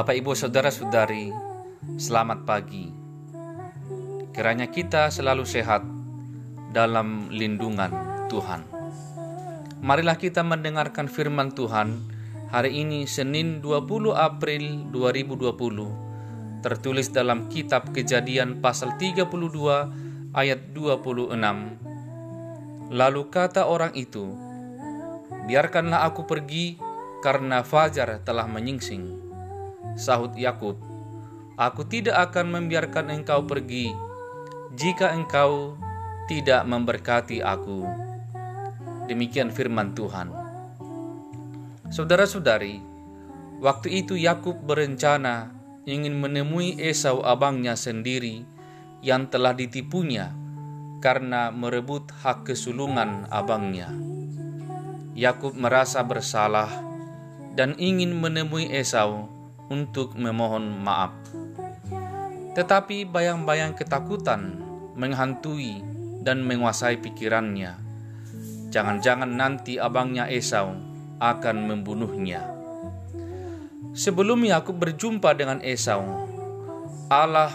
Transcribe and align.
Bapak, 0.00 0.16
Ibu, 0.16 0.32
Saudara-saudari, 0.32 1.28
selamat 2.00 2.48
pagi. 2.48 2.88
Kiranya 4.32 4.72
kita 4.72 5.12
selalu 5.12 5.44
sehat 5.44 5.84
dalam 6.72 7.28
lindungan 7.28 7.92
Tuhan. 8.32 8.64
Marilah 9.84 10.16
kita 10.16 10.40
mendengarkan 10.40 11.04
firman 11.04 11.52
Tuhan 11.52 12.00
hari 12.48 12.80
ini 12.80 13.04
Senin 13.04 13.60
20 13.60 14.16
April 14.16 14.88
2020 14.88 16.64
tertulis 16.64 17.12
dalam 17.12 17.52
kitab 17.52 17.92
Kejadian 17.92 18.64
pasal 18.64 18.96
32 18.96 19.28
ayat 20.32 20.72
26. 20.72 21.76
Lalu 22.88 23.22
kata 23.28 23.68
orang 23.68 23.92
itu, 23.92 24.32
"Biarkanlah 25.44 26.08
aku 26.08 26.24
pergi 26.24 26.80
karena 27.20 27.60
fajar 27.60 28.24
telah 28.24 28.48
menyingsing." 28.48 29.29
Sahut 29.98 30.34
Yakub, 30.38 30.78
"Aku 31.58 31.86
tidak 31.86 32.30
akan 32.30 32.54
membiarkan 32.54 33.10
engkau 33.10 33.46
pergi 33.46 33.94
jika 34.74 35.14
engkau 35.14 35.78
tidak 36.30 36.66
memberkati 36.66 37.42
aku." 37.42 37.86
Demikian 39.10 39.50
firman 39.50 39.94
Tuhan. 39.94 40.30
Saudara-saudari, 41.90 42.78
waktu 43.58 44.06
itu 44.06 44.14
Yakub 44.14 44.62
berencana 44.62 45.50
ingin 45.82 46.14
menemui 46.14 46.78
Esau 46.78 47.26
abangnya 47.26 47.74
sendiri 47.74 48.46
yang 49.02 49.26
telah 49.26 49.50
ditipunya 49.56 50.30
karena 51.00 51.50
merebut 51.50 52.12
hak 52.22 52.46
kesulungan 52.46 53.26
abangnya. 53.32 53.90
Yakub 55.16 55.56
merasa 55.58 56.04
bersalah 56.06 56.70
dan 57.58 57.74
ingin 57.80 58.14
menemui 58.14 58.70
Esau 58.70 59.26
untuk 59.70 60.18
memohon 60.18 60.82
maaf. 60.82 61.14
Tetapi 62.58 63.06
bayang-bayang 63.06 63.78
ketakutan 63.78 64.58
menghantui 64.98 65.80
dan 66.26 66.42
menguasai 66.42 66.98
pikirannya. 66.98 67.78
Jangan-jangan 68.74 69.30
nanti 69.30 69.78
abangnya 69.78 70.26
Esau 70.26 70.74
akan 71.22 71.56
membunuhnya. 71.70 72.42
Sebelum 73.94 74.42
Yakub 74.46 74.78
berjumpa 74.78 75.34
dengan 75.34 75.62
Esau, 75.62 76.02
Allah 77.10 77.50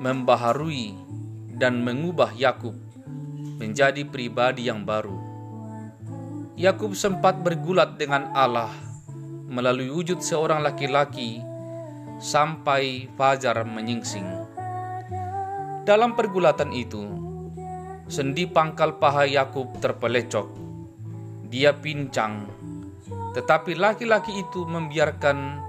membaharui 0.00 0.92
dan 1.56 1.80
mengubah 1.80 2.36
Yakub 2.36 2.76
menjadi 3.56 4.04
pribadi 4.04 4.68
yang 4.68 4.84
baru. 4.84 5.16
Yakub 6.56 6.92
sempat 6.96 7.40
bergulat 7.40 7.96
dengan 7.96 8.32
Allah 8.36 8.85
melalui 9.46 9.90
wujud 9.90 10.18
seorang 10.18 10.62
laki-laki 10.62 11.40
sampai 12.18 13.06
fajar 13.14 13.62
menyingsing. 13.62 14.26
Dalam 15.86 16.18
pergulatan 16.18 16.74
itu, 16.74 17.06
sendi 18.10 18.50
pangkal 18.50 18.98
paha 18.98 19.22
Yakub 19.26 19.78
terpelecok. 19.78 20.50
Dia 21.46 21.70
pincang, 21.78 22.50
tetapi 23.38 23.78
laki-laki 23.78 24.42
itu 24.42 24.66
membiarkan 24.66 25.62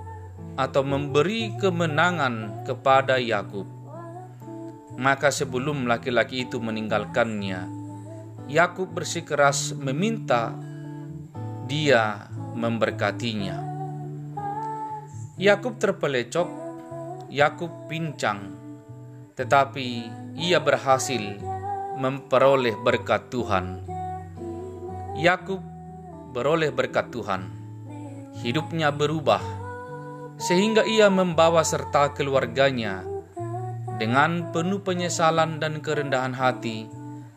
atau 0.57 0.81
memberi 0.81 1.53
kemenangan 1.61 2.65
kepada 2.65 3.21
Yakub. 3.21 3.69
Maka 4.97 5.29
sebelum 5.29 5.85
laki-laki 5.85 6.49
itu 6.49 6.57
meninggalkannya, 6.57 7.69
Yakub 8.49 8.89
bersikeras 8.89 9.77
meminta 9.77 10.57
dia 11.69 12.31
memberkatinya. 12.57 13.62
Yakub 15.38 15.78
terpelecok, 15.78 16.50
Yakub 17.29 17.85
pincang, 17.85 18.57
tetapi 19.38 20.09
ia 20.34 20.57
berhasil 20.57 21.22
memperoleh 22.01 22.73
berkat 22.81 23.29
Tuhan. 23.29 23.85
Yakub 25.22 25.62
beroleh 26.34 26.73
berkat 26.73 27.13
Tuhan. 27.13 27.53
Hidupnya 28.41 28.89
berubah 28.89 29.41
sehingga 30.38 30.85
ia 30.85 31.09
membawa 31.09 31.66
serta 31.66 32.13
keluarganya 32.13 33.01
dengan 33.97 34.53
penuh 34.53 34.85
penyesalan 34.85 35.57
dan 35.57 35.81
kerendahan 35.81 36.38
hati 36.38 36.85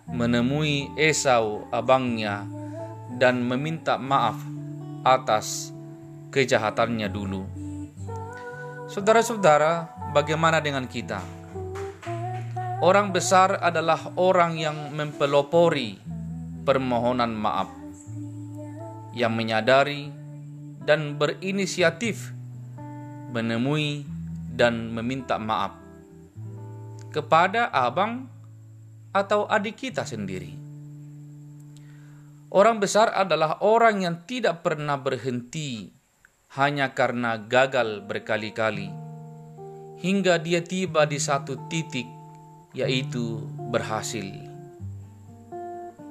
menemui 0.04 0.92
Esau 1.00 1.64
abangnya 1.72 2.44
dan 3.16 3.40
meminta 3.40 3.96
maaf 3.96 4.36
atas 5.02 5.72
kejahatannya 6.30 7.08
dulu. 7.08 7.42
Saudara-saudara, 8.90 9.86
bagaimana 10.10 10.58
dengan 10.58 10.84
kita? 10.90 11.22
Orang 12.80 13.12
besar 13.12 13.60
adalah 13.60 14.12
orang 14.16 14.56
yang 14.56 14.76
mempelopori 14.96 16.00
permohonan 16.64 17.32
maaf, 17.36 17.68
yang 19.12 19.36
menyadari 19.36 20.10
dan 20.82 21.20
berinisiatif 21.20 22.32
menemui 23.30 24.02
dan 24.56 24.90
meminta 24.90 25.38
maaf 25.38 25.76
kepada 27.10 27.70
abang 27.70 28.26
atau 29.10 29.46
adik 29.50 29.86
kita 29.86 30.06
sendiri. 30.06 30.59
Orang 32.50 32.82
besar 32.82 33.14
adalah 33.14 33.62
orang 33.62 34.02
yang 34.02 34.26
tidak 34.26 34.66
pernah 34.66 34.98
berhenti 34.98 35.94
hanya 36.58 36.90
karena 36.98 37.38
gagal 37.38 38.02
berkali-kali, 38.02 38.90
hingga 40.02 40.42
dia 40.42 40.58
tiba 40.58 41.06
di 41.06 41.22
satu 41.22 41.70
titik, 41.70 42.10
yaitu 42.74 43.46
berhasil. 43.70 44.26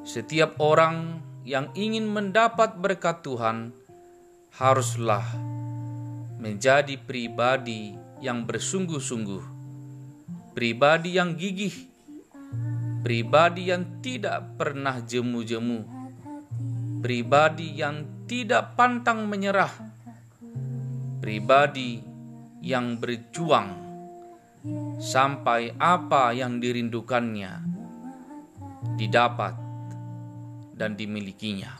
Setiap 0.08 0.56
orang 0.64 1.20
yang 1.44 1.76
ingin 1.76 2.08
mendapat 2.08 2.80
berkat 2.80 3.20
Tuhan 3.20 3.76
haruslah 4.56 5.28
menjadi 6.40 6.96
pribadi 7.04 8.00
yang 8.24 8.48
bersungguh-sungguh, 8.48 9.44
pribadi 10.56 11.20
yang 11.20 11.36
gigih, 11.36 11.76
pribadi 13.04 13.76
yang 13.76 14.00
tidak 14.00 14.56
pernah 14.56 15.04
jemu-jemu 15.04 15.99
pribadi 17.00 17.80
yang 17.80 18.28
tidak 18.28 18.76
pantang 18.76 19.24
menyerah, 19.32 19.72
pribadi 21.24 22.04
yang 22.60 23.00
berjuang 23.00 23.88
sampai 25.00 25.72
apa 25.80 26.36
yang 26.36 26.60
dirindukannya 26.60 27.64
didapat 29.00 29.56
dan 30.76 31.00
dimilikinya. 31.00 31.80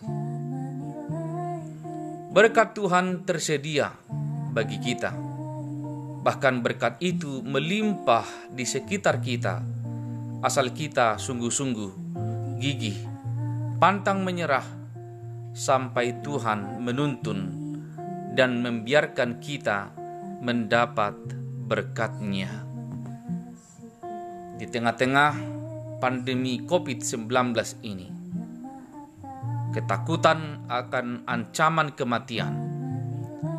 Berkat 2.32 2.72
Tuhan 2.80 3.28
tersedia 3.28 3.92
bagi 4.56 4.80
kita, 4.80 5.12
bahkan 6.24 6.64
berkat 6.64 6.96
itu 7.04 7.44
melimpah 7.44 8.24
di 8.56 8.64
sekitar 8.64 9.20
kita, 9.20 9.60
asal 10.40 10.72
kita 10.72 11.20
sungguh-sungguh 11.20 11.92
gigih, 12.64 12.96
pantang 13.84 14.24
menyerah 14.24 14.79
sampai 15.54 16.22
Tuhan 16.22 16.82
menuntun 16.82 17.40
dan 18.38 18.62
membiarkan 18.62 19.42
kita 19.42 19.92
mendapat 20.40 21.16
berkatnya. 21.68 22.66
Di 24.60 24.68
tengah-tengah 24.68 25.34
pandemi 26.04 26.64
COVID-19 26.64 27.32
ini, 27.88 28.08
ketakutan 29.72 30.68
akan 30.68 31.24
ancaman 31.28 31.96
kematian, 31.96 32.54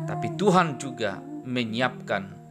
tapi 0.05 0.33
Tuhan 0.37 0.77
juga 0.77 1.17
menyiapkan 1.21 2.41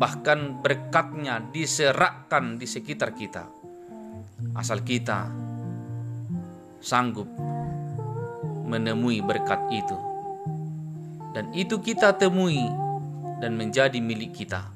bahkan 0.00 0.64
berkatnya 0.64 1.44
diserakkan 1.52 2.56
di 2.56 2.64
sekitar 2.64 3.12
kita. 3.12 3.44
Asal 4.56 4.80
kita 4.80 5.28
sanggup 6.80 7.28
menemui 8.70 9.18
berkat 9.18 9.58
itu. 9.74 9.98
Dan 11.34 11.50
itu 11.50 11.82
kita 11.82 12.14
temui 12.14 12.62
dan 13.42 13.58
menjadi 13.58 13.98
milik 13.98 14.38
kita. 14.38 14.70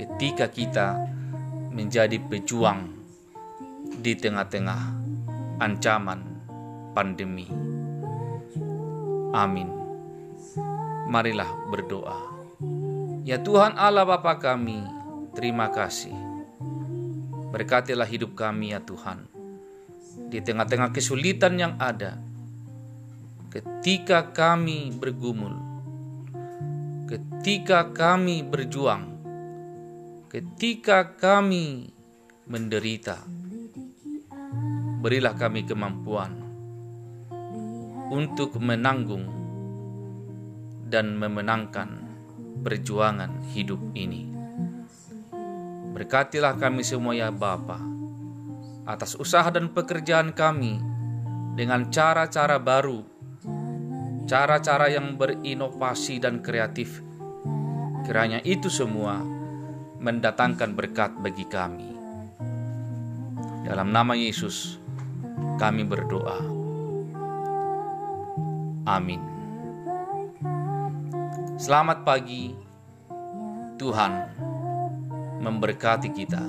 Ketika 0.00 0.48
kita 0.48 0.96
menjadi 1.70 2.16
pejuang 2.16 2.88
di 4.00 4.16
tengah-tengah 4.16 4.80
ancaman 5.60 6.24
pandemi. 6.96 7.46
Amin. 9.36 9.68
Marilah 11.06 11.50
berdoa. 11.68 12.18
Ya 13.28 13.36
Tuhan 13.36 13.76
Allah 13.76 14.08
Bapa 14.08 14.40
kami, 14.40 14.80
terima 15.36 15.68
kasih. 15.68 16.16
Berkatilah 17.52 18.08
hidup 18.08 18.32
kami 18.38 18.72
ya 18.72 18.80
Tuhan. 18.80 19.28
Di 20.30 20.40
tengah-tengah 20.40 20.94
kesulitan 20.94 21.58
yang 21.58 21.74
ada, 21.76 22.18
ketika 23.50 24.30
kami 24.30 24.94
bergumul, 24.94 25.58
ketika 27.10 27.90
kami 27.90 28.46
berjuang, 28.46 29.18
ketika 30.30 31.18
kami 31.18 31.90
menderita. 32.46 33.18
Berilah 35.00 35.32
kami 35.32 35.64
kemampuan 35.64 36.44
untuk 38.12 38.54
menanggung 38.60 39.26
dan 40.86 41.16
memenangkan 41.16 42.04
perjuangan 42.60 43.40
hidup 43.56 43.80
ini. 43.96 44.28
Berkatilah 45.90 46.54
kami 46.54 46.84
semua 46.84 47.16
ya 47.16 47.32
Bapa 47.32 47.80
atas 48.84 49.16
usaha 49.16 49.48
dan 49.48 49.72
pekerjaan 49.72 50.36
kami 50.36 50.78
dengan 51.54 51.90
cara-cara 51.90 52.58
baru, 52.58 53.09
cara-cara 54.30 54.86
yang 54.86 55.18
berinovasi 55.18 56.22
dan 56.22 56.38
kreatif. 56.38 57.02
Kiranya 58.06 58.38
itu 58.46 58.70
semua 58.70 59.18
mendatangkan 59.98 60.70
berkat 60.70 61.18
bagi 61.18 61.42
kami. 61.50 61.90
Dalam 63.66 63.90
nama 63.90 64.14
Yesus, 64.14 64.78
kami 65.58 65.82
berdoa. 65.82 66.38
Amin. 68.86 69.18
Selamat 71.58 72.06
pagi, 72.06 72.54
Tuhan 73.82 74.12
memberkati 75.42 76.08
kita. 76.14 76.44